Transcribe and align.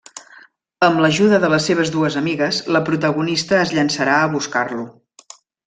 Amb 0.87 1.01
l'ajuda 1.03 1.39
de 1.43 1.51
les 1.55 1.67
seves 1.69 1.91
dues 1.97 2.17
amigues, 2.23 2.63
la 2.77 2.83
protagonista 2.89 3.63
es 3.67 3.77
llançarà 3.79 4.19
a 4.25 4.33
buscar-lo. 4.35 4.91